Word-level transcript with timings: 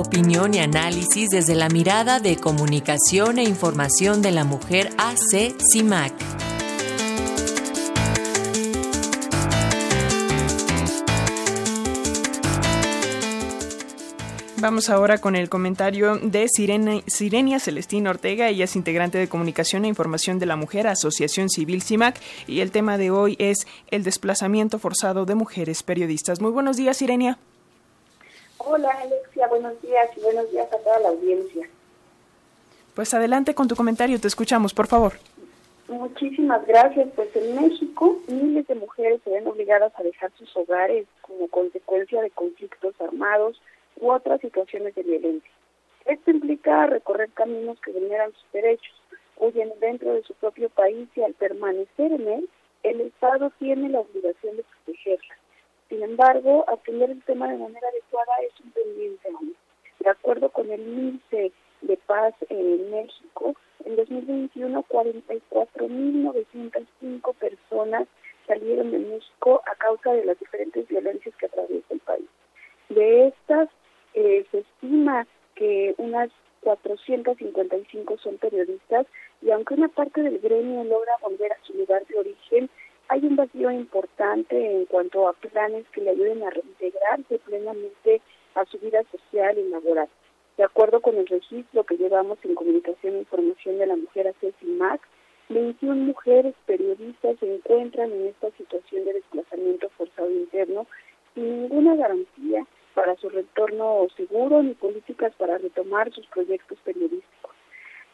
opinión 0.00 0.54
y 0.54 0.58
análisis 0.58 1.28
desde 1.28 1.54
la 1.54 1.68
mirada 1.68 2.20
de 2.20 2.36
comunicación 2.36 3.38
e 3.38 3.44
información 3.44 4.22
de 4.22 4.32
la 4.32 4.44
mujer 4.44 4.90
AC 4.96 5.54
CIMAC. 5.60 6.14
Vamos 14.56 14.90
ahora 14.90 15.18
con 15.18 15.36
el 15.36 15.48
comentario 15.48 16.16
de 16.16 16.46
Sirena, 16.48 17.00
Sirenia 17.06 17.60
Celestina 17.60 18.10
Ortega. 18.10 18.48
Ella 18.48 18.64
es 18.64 18.76
integrante 18.76 19.16
de 19.16 19.28
Comunicación 19.28 19.84
e 19.84 19.88
Información 19.88 20.38
de 20.38 20.46
la 20.46 20.56
Mujer, 20.56 20.86
Asociación 20.86 21.48
Civil 21.48 21.82
CIMAC, 21.82 22.20
y 22.46 22.60
el 22.60 22.70
tema 22.70 22.98
de 22.98 23.10
hoy 23.10 23.36
es 23.38 23.66
el 23.90 24.02
desplazamiento 24.02 24.78
forzado 24.78 25.24
de 25.24 25.34
mujeres 25.34 25.82
periodistas. 25.82 26.40
Muy 26.40 26.50
buenos 26.50 26.76
días, 26.76 26.98
Sirenia. 26.98 27.38
Hola, 28.62 28.90
Alexia. 28.90 29.48
Buenos 29.48 29.80
días 29.80 30.10
y 30.16 30.20
buenos 30.20 30.50
días 30.50 30.70
a 30.70 30.76
toda 30.78 30.98
la 31.00 31.08
audiencia. 31.08 31.66
Pues 32.94 33.14
adelante 33.14 33.54
con 33.54 33.68
tu 33.68 33.74
comentario. 33.74 34.20
Te 34.20 34.28
escuchamos, 34.28 34.74
por 34.74 34.86
favor. 34.86 35.14
Muchísimas 35.88 36.66
gracias. 36.66 37.08
Pues 37.16 37.34
en 37.36 37.56
México 37.56 38.18
miles 38.28 38.66
de 38.66 38.74
mujeres 38.74 39.20
se 39.24 39.30
ven 39.30 39.46
obligadas 39.46 39.92
a 39.96 40.02
dejar 40.02 40.30
sus 40.36 40.54
hogares 40.56 41.06
como 41.22 41.48
consecuencia 41.48 42.20
de 42.20 42.30
conflictos 42.30 42.94
armados 43.00 43.60
u 43.98 44.10
otras 44.10 44.42
situaciones 44.42 44.94
de 44.94 45.04
violencia. 45.04 45.50
Esto 46.04 46.30
implica 46.30 46.86
recorrer 46.86 47.30
caminos 47.32 47.80
que 47.80 47.92
vulneran 47.92 48.32
sus 48.32 48.52
derechos, 48.52 48.94
huyen 49.38 49.72
dentro 49.80 50.12
de 50.12 50.22
su 50.22 50.34
propio 50.34 50.68
país 50.68 51.08
y 51.16 51.22
al 51.22 51.32
permanecer 51.32 52.12
en 52.12 52.28
él, 52.28 52.48
el 52.82 53.00
Estado 53.00 53.50
tiene 53.58 53.88
la 53.88 54.00
obligación 54.00 54.56
de 54.58 54.64
protegerla. 54.64 55.39
Sin 55.90 56.02
embargo, 56.04 56.64
atender 56.68 57.10
el 57.10 57.22
tema 57.24 57.48
de 57.48 57.58
manera 57.58 57.88
adecuada 57.88 58.32
es 58.46 58.52
un 58.64 58.70
pendiente 58.70 59.28
aún. 59.28 59.56
De 59.98 60.08
acuerdo 60.08 60.48
con 60.50 60.70
el 60.70 60.80
índice 60.80 61.50
de 61.82 61.96
paz 62.06 62.32
en 62.48 62.92
México, 62.92 63.56
en 63.84 63.96
2021 63.96 64.84
44.905 64.84 67.34
personas 67.34 68.06
salieron 68.46 68.92
de 68.92 69.00
México 69.00 69.60
a 69.66 69.74
causa 69.74 70.12
de 70.12 70.24
las 70.24 70.38
diferentes 70.38 70.86
violencias 70.86 71.34
que 71.36 71.46
atraviesa 71.46 71.92
el 71.92 71.98
país. 72.00 72.28
De 72.88 73.26
estas, 73.26 73.68
eh, 74.14 74.46
se 74.52 74.60
estima 74.60 75.26
que 75.56 75.96
unas 75.98 76.30
455 76.60 78.16
son 78.18 78.38
periodistas 78.38 79.08
y 79.42 79.50
aunque 79.50 79.74
una 79.74 79.88
parte 79.88 80.22
del 80.22 80.38
gremio 80.38 80.84
logra 80.84 81.16
volver 81.20 81.52
a 81.52 81.58
su 81.64 81.74
lugar 81.74 82.06
de 82.06 82.16
origen, 82.16 82.70
hay 83.10 83.26
un 83.26 83.34
vacío 83.34 83.72
importante 83.72 84.76
en 84.76 84.84
cuanto 85.00 85.28
a 85.28 85.32
planes 85.32 85.86
que 85.92 86.02
le 86.02 86.10
ayuden 86.10 86.42
a 86.42 86.50
reintegrarse 86.50 87.38
plenamente 87.46 88.20
a 88.54 88.66
su 88.66 88.78
vida 88.80 89.02
social 89.10 89.56
y 89.56 89.70
laboral. 89.70 90.10
De 90.58 90.64
acuerdo 90.64 91.00
con 91.00 91.16
el 91.16 91.26
registro 91.26 91.84
que 91.84 91.96
llevamos 91.96 92.36
en 92.44 92.54
Comunicación 92.54 93.14
e 93.14 93.20
Información 93.20 93.78
de 93.78 93.86
la 93.86 93.96
Mujer 93.96 94.28
a 94.28 94.34
CECIMAC, 94.34 95.00
21 95.48 96.04
mujeres 96.04 96.54
periodistas 96.66 97.38
se 97.38 97.54
encuentran 97.54 98.12
en 98.12 98.26
esta 98.26 98.50
situación 98.58 99.06
de 99.06 99.14
desplazamiento 99.14 99.88
forzado 99.96 100.30
interno 100.30 100.86
sin 101.34 101.62
ninguna 101.62 101.96
garantía 101.96 102.66
para 102.92 103.16
su 103.16 103.30
retorno 103.30 104.06
seguro 104.18 104.62
ni 104.62 104.74
políticas 104.74 105.32
para 105.38 105.56
retomar 105.56 106.12
sus 106.12 106.26
proyectos 106.26 106.78
periodísticos. 106.84 107.54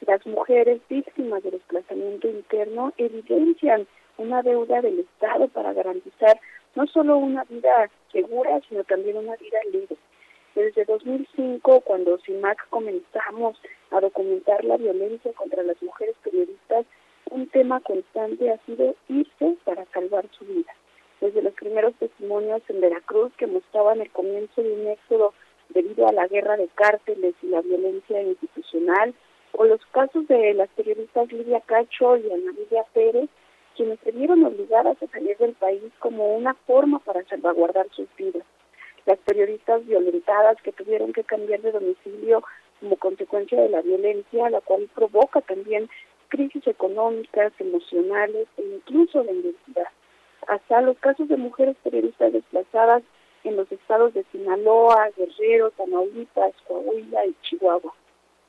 Las 0.07 0.25
mujeres 0.25 0.81
víctimas 0.89 1.43
de 1.43 1.51
desplazamiento 1.51 2.29
interno 2.29 2.93
evidencian 2.97 3.89
una 4.19 4.43
deuda 4.43 4.81
del 4.83 5.01
Estado 5.01 5.49
para 5.49 5.73
garantizar 5.73 6.39
no 6.77 6.87
solo 6.87 7.17
una 7.19 7.43
vida 7.45 7.91
segura, 8.13 8.61
sino 8.69 8.85
también 8.85 9.17
una 9.17 9.35
vida 9.37 9.59
libre. 9.73 9.97
Desde 10.55 10.85
2005, 10.85 11.81
cuando 11.81 12.19
CIMAC 12.19 12.69
comenzamos 12.71 13.61
a 13.91 14.01
documentar 14.01 14.65
la 14.65 14.77
violencia 14.77 15.33
contra 15.33 15.63
las 15.65 15.83
mujeres 15.83 16.15
periodistas, 16.23 16.87
un 17.31 17.49
tema 17.49 17.81
constante 17.81 18.51
ha 18.51 18.59
sido 18.65 18.95
irse 19.09 19.57
para 19.65 19.85
salvar 19.87 20.27
su 20.39 20.45
vida 20.45 20.73
desde 21.21 21.43
los 21.43 21.55
primeros 21.55 21.95
testimonios 21.97 22.63
en 22.69 22.81
Veracruz 22.81 23.33
que 23.37 23.47
mostraban 23.47 24.01
el 24.01 24.11
comienzo 24.11 24.63
de 24.63 24.73
un 24.73 24.87
éxodo 24.89 25.33
debido 25.71 26.07
a 26.07 26.13
la 26.13 26.27
guerra 26.29 26.57
de 26.57 26.69
cárteles 26.69 27.35
y 27.43 27.49
la 27.49 27.61
violencia 27.63 28.23
institucional, 28.23 29.15
o 29.53 29.65
los 29.65 29.85
casos 29.87 30.29
de 30.29 30.55
las 30.55 30.69
periodistas 30.71 31.33
Lidia 31.33 31.61
Cacho 31.63 32.17
y 32.17 32.31
Ana 32.31 32.53
Lidia 32.53 32.85
Pérez, 32.93 33.29
quienes 33.77 33.99
se 34.01 34.13
vieron 34.13 34.45
obligadas 34.45 35.01
a 35.03 35.07
salir 35.09 35.37
del 35.39 35.53
país 35.55 35.83
como 35.99 36.35
una 36.35 36.55
forma 36.55 36.99
para 37.01 37.25
salvaguardar 37.25 37.87
sus 37.91 38.09
vidas. 38.17 38.45
Las 39.05 39.19
periodistas 39.19 39.87
violentadas 39.87 40.61
que 40.63 40.73
tuvieron 40.73 41.13
que 41.13 41.25
cambiar 41.25 41.61
de 41.61 41.73
domicilio 41.73 42.43
como 42.81 42.97
consecuencia 42.97 43.61
de 43.61 43.69
la 43.69 43.83
violencia, 43.83 44.51
la 44.51 44.61
cual 44.61 44.89
provoca 44.95 45.41
también 45.41 45.89
crisis 46.29 46.67
económicas, 46.67 47.53
emocionales 47.59 48.49
e 48.57 48.63
incluso 48.63 49.23
de 49.23 49.33
identidad 49.33 49.89
hasta 50.47 50.81
los 50.81 50.99
casos 50.99 51.29
de 51.29 51.37
mujeres 51.37 51.77
periodistas 51.83 52.33
desplazadas 52.33 53.03
en 53.45 53.57
los 53.57 53.71
estados 53.71 54.15
de 54.15 54.25
Sinaloa, 54.33 55.11
Guerrero, 55.17 55.71
Tamaulipas, 55.73 56.53
Coahuila 56.67 57.27
y 57.27 57.35
Chihuahua. 57.43 57.95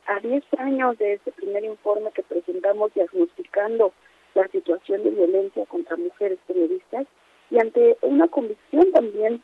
A 0.07 0.19
10 0.19 0.43
años 0.59 0.97
de 0.97 1.13
este 1.13 1.31
primer 1.31 1.65
informe 1.65 2.11
que 2.11 2.23
presentamos 2.23 2.93
diagnosticando 2.93 3.93
la 4.37 4.47
situación 4.49 5.03
de 5.03 5.09
violencia 5.09 5.65
contra 5.65 5.97
mujeres 5.97 6.37
periodistas 6.47 7.07
y 7.49 7.59
ante 7.59 7.97
una 8.01 8.27
convicción 8.27 8.91
también 8.91 9.41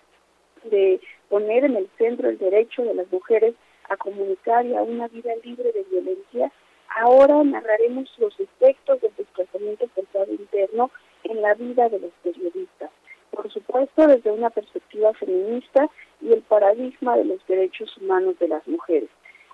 de 0.65 1.01
poner 1.29 1.65
en 1.65 1.75
el 1.75 1.89
centro 1.97 2.29
el 2.29 2.37
derecho 2.37 2.83
de 2.83 2.93
las 2.93 3.11
mujeres 3.11 3.55
a 3.89 3.97
comunicar 3.97 4.65
y 4.65 4.75
a 4.75 4.83
una 4.83 5.07
vida 5.07 5.31
libre 5.43 5.71
de 5.71 5.83
violencia, 5.89 6.51
ahora 6.95 7.43
narraremos 7.43 8.07
los 8.19 8.39
efectos 8.39 9.01
del 9.01 9.11
desplazamiento 9.17 9.87
forzado 9.95 10.31
interno 10.31 10.91
en 11.23 11.41
la 11.41 11.55
vida 11.55 11.89
de 11.89 11.99
los 11.99 12.11
periodistas. 12.23 12.91
Por 13.31 13.51
supuesto, 13.51 14.05
desde 14.05 14.31
una 14.31 14.51
perspectiva 14.51 15.11
feminista 15.13 15.89
y 16.21 16.33
el 16.33 16.43
paradigma 16.43 17.17
de 17.17 17.25
los 17.25 17.45
derechos 17.47 17.97
humanos 17.97 18.37
de 18.37 18.47
las 18.47 18.65
mujeres, 18.67 19.09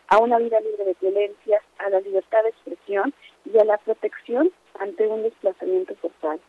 a 0.09 0.17
una 0.17 0.37
vida 0.39 0.59
libre 0.59 0.85
de 0.85 0.95
violencia, 0.99 1.61
a 1.77 1.89
la 1.89 1.99
libertad 2.01 2.43
de 2.43 2.49
expresión 2.49 3.13
y 3.45 3.57
a 3.57 3.63
la 3.63 3.77
protección 3.77 4.51
ante 4.79 5.07
un 5.07 5.23
desplazamiento 5.23 5.95
forzado. 5.95 6.39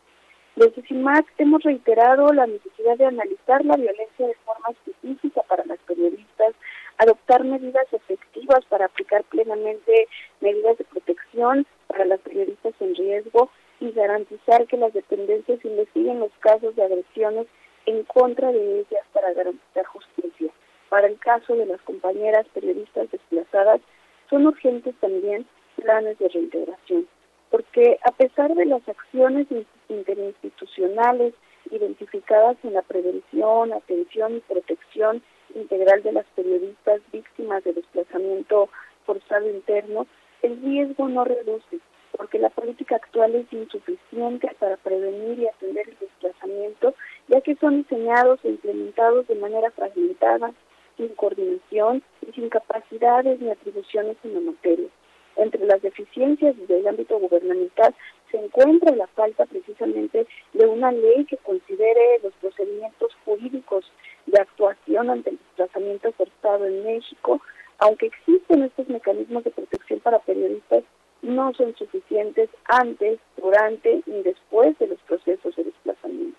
Desde 0.57 0.83
CIMAC 0.83 1.27
hemos 1.39 1.63
reiterado 1.63 2.33
la 2.33 2.47
necesidad 2.47 2.97
de 2.97 3.07
analizar 3.07 3.65
la 3.65 3.77
violencia 3.77 4.27
de 4.27 4.35
forma 4.45 4.69
específica 4.71 5.43
para 5.43 5.65
las 5.65 5.79
periodistas, 5.81 6.55
adoptar 6.99 7.45
medidas 7.45 7.87
efectivas 7.93 8.61
para 8.69 8.87
aplicar 8.87 9.23
plenamente 9.25 10.09
medidas 10.41 10.77
de 10.79 10.85
protección 10.85 11.67
para 11.87 12.05
las 12.05 12.21
periodistas 12.21 12.75
en 12.81 12.95
riesgo 12.95 13.51
y 13.79 13.93
garantizar 13.93 14.67
que 14.67 14.77
las 14.77 14.93
dependencias 14.93 15.65
investiguen 15.65 16.21
los 16.21 16.33
casos 16.41 16.75
de 16.77 16.83
agresiones 16.83 17.47
en 17.87 18.03
contra 18.05 18.53
de 18.53 18.81
ellas 18.81 19.07
para 19.13 19.33
garantizar 19.33 19.87
justicia. 19.87 20.51
Para 20.89 21.07
el 21.07 21.19
caso 21.31 21.55
de 21.55 21.67
las 21.67 21.81
compañeras 21.83 22.45
periodistas 22.53 23.09
desplazadas, 23.13 23.81
son 24.29 24.47
urgentes 24.49 24.97
también 25.01 25.47
planes 25.77 26.19
de 26.19 26.29
reintegración, 26.29 27.07
porque 27.51 27.99
a 28.05 28.11
pesar 28.11 28.53
de 28.57 28.67
las 28.67 28.83
acciones 28.89 29.47
interinstitucionales 29.89 31.35
identificadas 31.71 32.57
en 32.65 32.73
la 32.73 32.83
prevención, 32.83 33.73
atención 33.73 34.39
y 34.39 34.41
protección 34.41 35.23
integral 35.55 36.03
de 36.03 36.13
las 36.13 36.27
periodistas 36.35 37.01
víctimas 37.13 37.63
de 37.63 37.75
desplazamiento 37.75 38.69
forzado 39.07 39.49
interno, 39.49 40.09
el 40.43 40.61
riesgo 40.63 41.09
no 41.09 41.25
reduce 41.25 41.79
porque 42.17 42.41
la 42.41 42.51
política 42.51 42.97
actual 42.97 43.37
es 43.37 43.53
insuficiente 43.53 44.51
para 44.59 44.77
prevenir 44.79 45.39
y 45.39 45.47
atender 45.47 45.89
el 45.89 45.97
desplazamiento, 46.01 46.95
ya 47.29 47.41
que 47.41 47.55
son 47.55 47.83
diseñados 47.83 48.41
e 48.43 48.49
implementados 48.49 49.29
de 49.29 49.37
manera 49.37 49.71
fragmentada, 49.71 50.53
sin 51.01 51.15
coordinación 51.15 52.03
y 52.29 52.33
sin 52.33 52.51
capacidades 52.51 53.41
ni 53.41 53.51
atribuciones 53.51 54.17
en 54.23 54.35
la 54.35 54.41
materia. 54.53 54.89
Entre 55.37 55.65
las 55.65 55.81
deficiencias 55.81 56.55
del 56.69 56.87
ámbito 56.87 57.19
gubernamental 57.19 57.95
se 58.31 58.37
encuentra 58.37 58.95
la 58.95 59.07
falta 59.09 59.47
precisamente 59.47 60.27
de 60.53 60.67
una 60.67 60.93
ley 60.93 61.25
que 61.25 61.39
considere 61.39 62.21
los 62.23 62.35
procedimientos 62.35 63.13
jurídicos 63.25 63.91
de 64.27 64.41
actuación 64.41 65.09
ante 65.09 65.31
el 65.31 65.39
desplazamiento 65.39 66.13
forzado 66.13 66.67
en 66.67 66.85
México, 66.85 67.41
aunque 67.79 68.07
existen 68.07 68.65
estos 68.65 68.89
mecanismos 68.89 69.45
de 69.45 69.51
protección 69.51 70.01
para 70.01 70.19
periodistas 70.19 70.85
no 71.23 71.53
son 71.55 71.75
suficientes 71.77 72.49
antes, 72.65 73.19
durante 73.37 74.03
y 74.07 74.23
después 74.23 74.79
de 74.79 74.89
los 74.89 74.99
procesos 75.01 75.55
de 75.57 75.65
desplazamiento. 75.65 76.39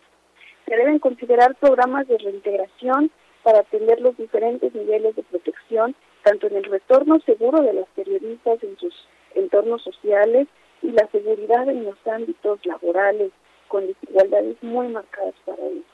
Se 0.67 0.75
deben 0.75 0.99
considerar 0.99 1.55
programas 1.55 2.07
de 2.07 2.17
reintegración 2.17 3.11
para 3.43 3.59
atender 3.59 3.99
los 4.01 4.15
diferentes 4.17 4.73
niveles 4.73 5.15
de 5.15 5.23
protección, 5.23 5.95
tanto 6.23 6.47
en 6.47 6.57
el 6.57 6.63
retorno 6.65 7.19
seguro 7.21 7.61
de 7.61 7.73
las 7.73 7.87
periodistas 7.95 8.63
en 8.63 8.77
sus 8.77 8.93
entornos 9.35 9.81
sociales 9.83 10.47
y 10.81 10.91
la 10.91 11.07
seguridad 11.07 11.67
en 11.69 11.85
los 11.85 11.95
ámbitos 12.07 12.65
laborales, 12.65 13.31
con 13.67 13.87
desigualdades 13.87 14.61
muy 14.61 14.87
marcadas 14.89 15.35
para 15.45 15.63
ellos. 15.63 15.85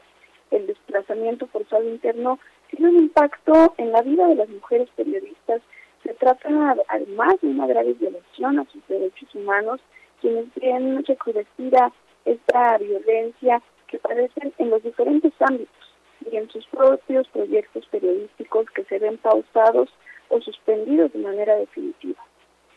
el 0.50 0.66
desplazamiento 0.66 1.46
forzado 1.48 1.84
interno 1.84 2.40
tiene 2.72 2.90
un 2.90 2.98
impacto 3.04 3.74
en 3.78 3.92
la 3.92 4.02
vida 4.02 4.28
de 4.28 4.36
las 4.36 4.50
mujeres 4.50 4.90
periodistas. 4.96 5.62
Se 6.04 6.14
trata 6.14 6.76
además 6.88 7.36
de 7.42 7.50
una 7.50 7.68
grave 7.68 7.94
violación 7.94 8.60
a 8.60 8.66
sus 8.72 8.86
derechos 8.88 9.34
humanos, 9.36 9.80
quienes 10.22 10.46
ven 10.56 11.04
recrudecida 11.06 11.92
esta 12.26 12.78
violencia 12.78 13.62
que 13.88 14.00
padecen 14.00 14.54
en 14.58 14.70
los 14.70 14.82
diferentes 14.84 15.34
ámbitos 15.40 15.87
y 16.32 16.38
en 16.38 16.50
sus 16.50 16.66
propios 16.68 17.28
proyectos 17.30 17.86
periodísticos 17.88 18.70
que 18.72 18.84
se 18.86 19.00
ven 19.00 19.18
pausados 19.18 19.90
o 20.30 20.42
suspendidos 20.42 21.14
de 21.14 21.20
manera 21.20 21.56
definitiva. 21.56 22.24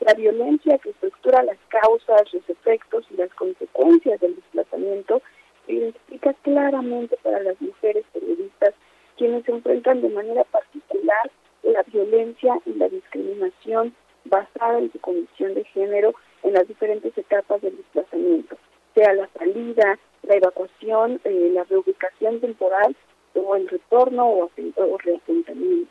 La 0.01 0.15
violencia 0.15 0.79
que 0.79 0.91
estructura 0.91 1.43
las 1.43 1.59
causas, 1.69 2.33
los 2.33 2.49
efectos 2.49 3.05
y 3.11 3.17
las 3.17 3.31
consecuencias 3.35 4.21
del 4.21 4.37
desplazamiento 4.37 5.21
identifica 5.67 6.33
claramente 6.43 7.17
para 7.23 7.41
las 7.41 7.61
mujeres 7.61 8.05
periodistas 8.13 8.75
quienes 9.17 9.45
se 9.45 9.53
enfrentan 9.53 10.01
de 10.01 10.09
manera 10.09 10.45
particular 10.45 11.31
la 11.63 11.83
violencia 11.83 12.59
y 12.65 12.73
la 12.75 12.89
discriminación 12.89 13.95
basada 14.25 14.79
en 14.79 14.91
su 14.93 15.01
condición 15.01 15.55
de 15.55 15.65
género 15.65 16.15
en 16.43 16.55
las 16.55 16.67
diferentes 16.67 17.17
etapas 17.17 17.61
del 17.61 17.77
desplazamiento, 17.77 18.57
sea 18.95 19.13
la 19.13 19.29
salida, 19.39 19.99
la 20.23 20.35
evacuación, 20.35 21.21
eh, 21.25 21.51
la 21.53 21.65
reubicación 21.65 22.41
temporal 22.41 22.97
o 23.41 23.57
el 23.57 23.69
retorno 23.69 24.29
o, 24.29 24.51
o 24.77 24.99
reasentamiento. 24.99 25.91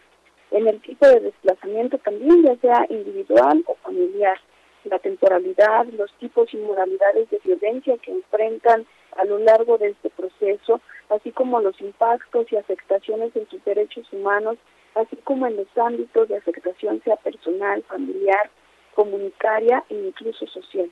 En 0.51 0.67
el 0.67 0.81
tipo 0.81 1.07
de 1.07 1.19
desplazamiento 1.19 1.97
también, 1.99 2.43
ya 2.43 2.55
sea 2.57 2.85
individual 2.89 3.63
o 3.67 3.75
familiar, 3.75 4.39
la 4.85 4.99
temporalidad, 4.99 5.85
los 5.87 6.11
tipos 6.13 6.51
y 6.53 6.57
modalidades 6.57 7.29
de 7.29 7.39
violencia 7.43 7.97
que 7.97 8.11
enfrentan 8.11 8.85
a 9.17 9.25
lo 9.25 9.37
largo 9.39 9.77
de 9.77 9.89
este 9.89 10.09
proceso, 10.09 10.81
así 11.09 11.31
como 11.31 11.59
los 11.59 11.79
impactos 11.81 12.51
y 12.51 12.55
afectaciones 12.55 13.35
en 13.35 13.47
sus 13.49 13.63
derechos 13.65 14.11
humanos, 14.11 14.57
así 14.95 15.15
como 15.17 15.47
en 15.47 15.57
los 15.57 15.67
ámbitos 15.77 16.27
de 16.29 16.37
afectación 16.37 17.01
sea 17.03 17.15
personal, 17.17 17.83
familiar, 17.83 18.49
comunitaria 18.95 19.83
e 19.89 19.95
incluso 19.95 20.47
social. 20.47 20.89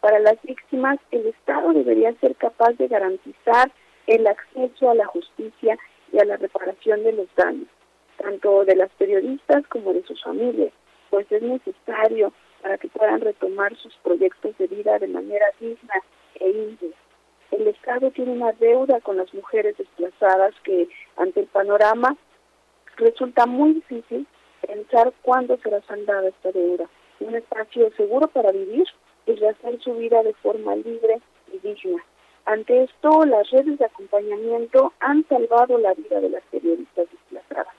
Para 0.00 0.18
las 0.18 0.40
víctimas, 0.42 0.98
el 1.10 1.26
Estado 1.26 1.72
debería 1.72 2.12
ser 2.20 2.36
capaz 2.36 2.72
de 2.72 2.88
garantizar 2.88 3.70
el 4.06 4.26
acceso 4.26 4.90
a 4.90 4.94
la 4.94 5.06
justicia 5.06 5.78
y 6.14 6.20
a 6.20 6.24
la 6.24 6.36
reparación 6.36 7.02
de 7.02 7.12
los 7.12 7.26
daños, 7.34 7.66
tanto 8.18 8.64
de 8.64 8.76
las 8.76 8.90
periodistas 8.92 9.66
como 9.66 9.92
de 9.92 10.04
sus 10.04 10.22
familias, 10.22 10.72
pues 11.10 11.30
es 11.32 11.42
necesario 11.42 12.32
para 12.62 12.78
que 12.78 12.88
puedan 12.88 13.20
retomar 13.20 13.74
sus 13.76 13.92
proyectos 13.96 14.56
de 14.58 14.68
vida 14.68 14.98
de 15.00 15.08
manera 15.08 15.46
digna 15.58 15.94
e 16.36 16.50
íntegra. 16.50 16.96
El 17.50 17.66
Estado 17.66 18.12
tiene 18.12 18.30
una 18.30 18.52
deuda 18.52 19.00
con 19.00 19.16
las 19.16 19.32
mujeres 19.34 19.76
desplazadas 19.76 20.54
que 20.62 20.88
ante 21.16 21.40
el 21.40 21.46
panorama 21.46 22.16
resulta 22.96 23.46
muy 23.46 23.74
difícil 23.74 24.26
pensar 24.64 25.12
cuándo 25.22 25.56
será 25.58 25.82
saldada 25.82 26.28
esta 26.28 26.52
deuda. 26.52 26.88
Un 27.18 27.34
espacio 27.34 27.90
seguro 27.96 28.28
para 28.28 28.52
vivir 28.52 28.86
y 29.26 29.32
rehacer 29.32 29.80
su 29.80 29.94
vida 29.94 30.22
de 30.22 30.34
forma 30.34 30.76
libre 30.76 31.20
y 31.52 31.58
digna. 31.58 32.04
Ante 32.46 32.84
esto, 32.84 33.24
las 33.24 33.50
redes 33.50 33.78
de 33.78 33.86
acompañamiento 33.86 34.92
han 35.00 35.26
salvado 35.28 35.78
la 35.78 35.94
vida 35.94 36.20
de 36.20 36.28
las 36.28 36.42
periodistas 36.50 37.06
desplazadas. 37.10 37.74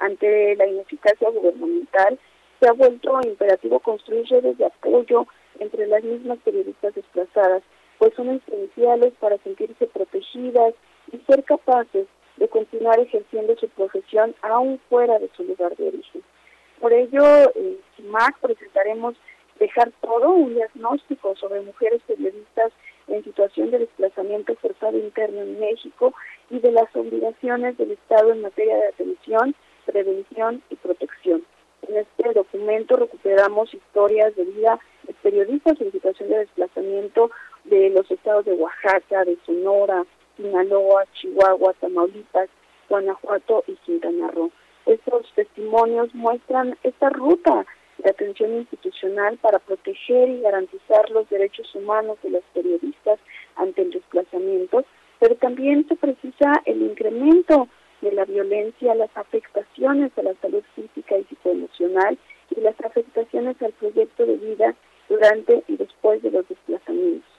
Ante 0.00 0.54
la 0.56 0.66
ineficacia 0.66 1.30
gubernamental, 1.30 2.18
se 2.60 2.68
ha 2.68 2.72
vuelto 2.72 3.18
imperativo 3.24 3.80
construir 3.80 4.26
redes 4.28 4.58
de 4.58 4.66
apoyo 4.66 5.26
entre 5.58 5.86
las 5.86 6.04
mismas 6.04 6.38
periodistas 6.44 6.94
desplazadas, 6.94 7.62
pues 7.98 8.12
son 8.14 8.28
esenciales 8.30 9.14
para 9.18 9.38
sentirse 9.38 9.86
protegidas 9.86 10.74
y 11.10 11.18
ser 11.26 11.42
capaces 11.44 12.06
de 12.36 12.48
continuar 12.48 13.00
ejerciendo 13.00 13.56
su 13.56 13.68
profesión 13.70 14.34
aún 14.42 14.78
fuera 14.90 15.18
de 15.18 15.30
su 15.36 15.44
lugar 15.44 15.74
de 15.76 15.88
origen. 15.88 16.22
Por 16.80 16.92
ello, 16.92 17.24
en 17.54 17.78
CIMAC 17.96 18.38
presentaremos 18.40 19.14
Dejar 19.58 19.92
Todo, 20.00 20.30
un 20.30 20.54
diagnóstico 20.54 21.36
sobre 21.36 21.60
mujeres 21.60 22.02
periodistas 22.06 22.72
en 23.12 23.24
situación 23.24 23.70
de 23.70 23.80
desplazamiento 23.80 24.54
forzado 24.56 24.98
interno 24.98 25.42
en 25.42 25.60
México 25.60 26.14
y 26.50 26.58
de 26.60 26.72
las 26.72 26.94
obligaciones 26.96 27.76
del 27.76 27.92
Estado 27.92 28.32
en 28.32 28.42
materia 28.42 28.76
de 28.76 28.88
atención, 28.88 29.54
prevención 29.84 30.62
y 30.70 30.76
protección. 30.76 31.44
En 31.88 31.96
este 31.96 32.32
documento 32.32 32.96
recuperamos 32.96 33.74
historias 33.74 34.34
de 34.36 34.44
vida 34.44 34.78
de 35.06 35.14
periodistas 35.14 35.80
en 35.80 35.92
situación 35.92 36.30
de 36.30 36.38
desplazamiento 36.38 37.30
de 37.64 37.90
los 37.90 38.10
estados 38.10 38.44
de 38.44 38.54
Oaxaca, 38.54 39.24
de 39.24 39.36
Sonora, 39.44 40.04
Sinaloa, 40.36 41.04
Chihuahua, 41.14 41.74
Tamaulipas, 41.80 42.48
Guanajuato 42.88 43.64
y 43.66 43.74
Quintana 43.84 44.30
Roo. 44.30 44.50
Estos 44.86 45.32
testimonios 45.34 46.14
muestran 46.14 46.76
esta 46.82 47.10
ruta 47.10 47.66
de 48.02 48.10
atención 48.10 48.54
institucional 48.54 49.38
para 49.38 49.58
proteger 49.58 50.28
y 50.28 50.40
garantizar 50.40 51.08
los 51.10 51.28
derechos 51.28 51.72
humanos 51.74 52.18
de 52.22 52.30
los 52.30 52.42
periodistas 52.52 53.18
ante 53.56 53.82
el 53.82 53.90
desplazamiento, 53.90 54.84
pero 55.20 55.36
también 55.36 55.86
se 55.88 55.96
precisa 55.96 56.62
el 56.64 56.82
incremento 56.82 57.68
de 58.00 58.12
la 58.12 58.24
violencia, 58.24 58.94
las 58.94 59.16
afectaciones 59.16 60.10
a 60.18 60.22
la 60.22 60.34
salud 60.42 60.62
física 60.74 61.16
y 61.16 61.24
psicoemocional 61.24 62.18
y 62.50 62.60
las 62.60 62.74
afectaciones 62.84 63.60
al 63.62 63.72
proyecto 63.72 64.26
de 64.26 64.36
vida 64.36 64.74
durante 65.08 65.62
y 65.68 65.76
después 65.76 66.20
de 66.22 66.32
los 66.32 66.48
desplazamientos. 66.48 67.30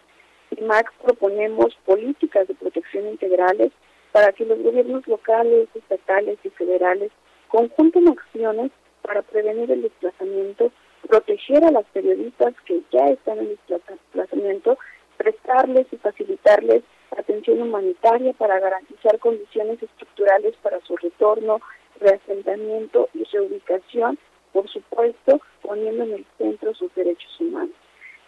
En 0.52 0.68
MAC 0.68 0.94
proponemos 1.04 1.76
políticas 1.86 2.48
de 2.48 2.56
protección 2.56 3.08
integrales 3.08 3.72
para 4.12 4.32
que 4.32 4.46
los 4.46 4.62
gobiernos 4.62 5.06
locales, 5.08 5.68
estatales 5.74 6.38
y 6.44 6.50
federales 6.52 7.12
conjunten 7.50 8.08
acciones 8.08 8.72
para 9.04 9.22
prevenir 9.22 9.70
el 9.72 9.84
desplazamiento, 9.84 10.72
proteger 11.08 11.64
a 11.64 11.72
las 11.72 11.86
periodistas 11.94 12.54
que 12.66 12.82
ya 12.92 13.10
están 13.10 13.40
en 13.40 13.58
desplazamiento, 13.68 14.78
prestarles 15.18 15.86
y 15.92 15.98
facilitarles 15.98 16.84
atención 17.18 17.62
humanitaria 17.62 18.34
para 18.34 18.60
garantizar 18.60 19.20
condiciones 19.20 19.82
estructurales 19.82 20.56
para 20.62 20.80
su 20.82 20.98
retorno, 20.98 21.60
reasentamiento 22.00 23.10
y 23.14 23.24
reubicación, 23.26 24.18
por 24.52 24.68
supuesto, 24.70 25.40
poniendo 25.62 26.04
en 26.04 26.14
el 26.14 26.26
centro 26.38 26.74
sus 26.74 26.94
derechos 26.96 27.40
humanos. 27.40 27.76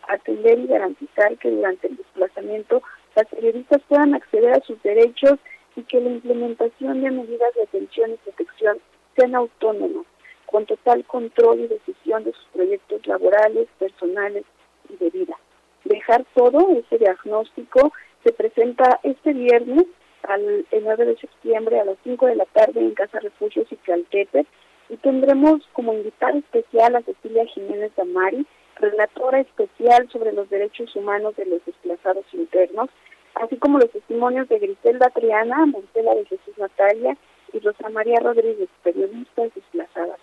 Atender 0.07 0.60
y 0.60 0.68
garantizar 0.68 1.38
que 1.38 1.50
durante 1.50 1.88
el 1.88 1.98
desplazamiento 1.98 2.83
las 3.16 3.27
periodistas 3.27 3.81
puedan 3.88 4.13
acceder 4.13 4.54
a 4.54 4.62
sus 4.62 4.81
derechos 4.83 5.39
y 5.75 5.83
que 5.83 6.00
la 6.00 6.10
implementación 6.10 7.01
de 7.01 7.12
medidas 7.12 7.54
de 7.56 7.63
atención 7.63 8.12
y 8.12 8.18
protección 8.18 8.80
sean 9.16 9.36
autónomas, 9.36 10.05
con 10.46 10.66
total 10.66 11.04
control 11.06 11.62
y 11.62 11.68
decisión 11.68 12.24
de 12.24 12.34
sus 12.34 12.46
proyectos 12.54 13.06
laborales, 13.08 13.68
personales 13.80 14.44
y 14.90 14.98
de 14.98 15.10
vida. 15.10 15.36
Dejar 15.84 16.25
todo 16.34 16.70
ese 16.72 16.98
diagnóstico 16.98 17.94
se 18.24 18.34
presenta 18.34 19.00
este 19.04 19.34
viernes 19.34 19.86
al, 20.24 20.66
el 20.72 20.84
9 20.84 21.06
de 21.06 21.18
septiembre 21.18 21.80
a 21.80 21.86
las 21.86 21.98
5 22.04 22.25
de 22.25 22.36
la 22.36 22.46
tarde 22.46 22.80
en 22.80 22.94
Casa 22.94 23.20
Refugio 23.20 23.66
Cicaltepec 23.68 24.48
y 24.90 24.98
tendremos 24.98 25.62
como 25.74 25.94
invitada 25.94 26.38
especial 26.38 26.96
a 26.96 27.02
Cecilia 27.02 27.46
Jiménez 27.46 27.92
Damari, 27.96 28.46
relatora 28.78 29.40
especial 29.40 30.10
sobre 30.12 30.32
los 30.34 30.50
derechos 30.50 30.96
humanos 30.96 31.36
de 31.36 31.46
los 31.46 31.64
desplazados 31.66 32.25
internos, 32.34 32.90
así 33.36 33.58
como 33.58 33.80
los 33.80 33.92
testimonios 33.92 34.48
de 34.50 34.60
Griselda 34.60 35.10
Triana, 35.10 35.66
Montela 35.66 36.16
de 36.16 36.25
Jesús 36.25 36.58
Natalia 36.58 37.18
y 37.54 37.60
Rosa 37.60 37.90
María 37.90 38.20
Rodríguez, 38.20 38.70
periodistas 38.84 39.54
desplazadas, 39.56 40.20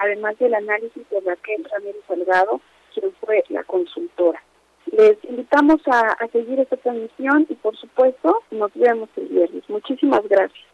además 0.00 0.38
del 0.38 0.54
análisis 0.54 1.08
de 1.10 1.20
Raquel 1.20 1.64
Ramírez 1.70 2.02
Salgado, 2.06 2.60
quien 2.94 3.12
fue 3.20 3.44
la 3.48 3.64
consultora. 3.64 4.42
Les 4.90 5.16
invitamos 5.24 5.80
a, 5.86 6.16
seguir 6.32 6.60
esta 6.60 6.76
transmisión 6.76 7.46
y 7.48 7.54
por 7.54 7.76
supuesto 7.76 8.42
nos 8.50 8.70
vemos 8.74 9.08
el 9.16 9.28
viernes. 9.28 9.62
Muchísimas 9.68 10.26
gracias. 10.28 10.66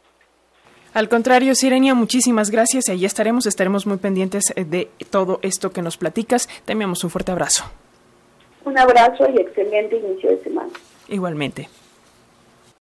Al 0.95 1.09
contrario, 1.09 1.55
Sirenia, 1.55 1.95
muchísimas 1.95 2.51
gracias 2.51 2.89
y 2.89 2.93
ahí 2.93 3.05
estaremos, 3.05 3.47
estaremos 3.47 3.87
muy 3.87 3.99
pendientes 3.99 4.53
de 4.57 4.89
todo 5.11 5.39
esto 5.43 5.71
que 5.71 5.83
nos 5.83 5.99
platicas. 5.99 6.49
Te 6.65 6.73
enviamos 6.73 7.05
un 7.05 7.11
fuerte 7.11 7.31
abrazo. 7.31 7.65
Un 8.65 8.79
abrazo 8.79 9.29
y 9.35 9.41
excelente 9.41 9.97
inicio 9.97 10.31
de 10.31 10.39
semana. 10.43 10.71
Igualmente. 11.09 11.69